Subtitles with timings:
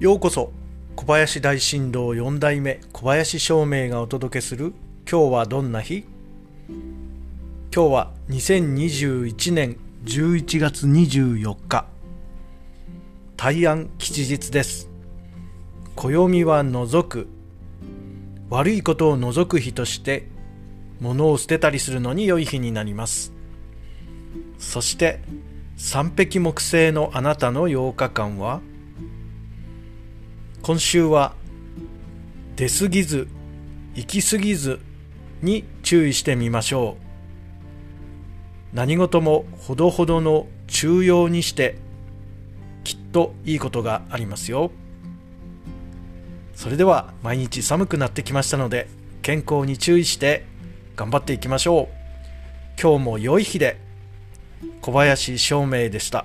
[0.00, 0.52] ようこそ
[0.96, 4.74] 小林大震動4代目小林照明がお届けする
[5.08, 6.04] 今日はどんな日？
[6.68, 11.86] 今日は2021年11月24日。
[13.36, 14.90] 大安吉日です。
[15.94, 17.28] 暦は除く
[18.50, 20.26] 悪いことを除く日として
[20.98, 23.32] 物を捨てたりするのに良い日になります。
[24.58, 25.20] そして
[25.76, 28.60] 三匹木星のあなたの8日間は
[30.64, 31.34] 今週は
[32.56, 33.28] 出過ぎず
[33.94, 34.80] 行き過ぎず
[35.42, 36.96] に注意してみましょ
[38.72, 38.74] う。
[38.74, 41.76] 何事もほどほどの中庸にして
[42.82, 44.70] きっといいことがありますよ。
[46.54, 48.88] それでは毎日寒くなってきましたので
[49.20, 50.46] 健康に注意して
[50.96, 52.80] 頑張っていきましょう。
[52.80, 53.76] 今日も良い日で
[54.80, 56.24] 小林照明でした。